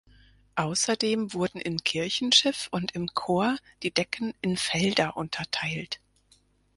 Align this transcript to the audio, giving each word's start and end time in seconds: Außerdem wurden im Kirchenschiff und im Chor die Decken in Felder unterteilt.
Außerdem 0.55 1.31
wurden 1.35 1.59
im 1.61 1.77
Kirchenschiff 1.77 2.69
und 2.71 2.93
im 2.95 3.09
Chor 3.13 3.59
die 3.83 3.91
Decken 3.91 4.33
in 4.41 4.57
Felder 4.57 5.15
unterteilt. 5.15 5.99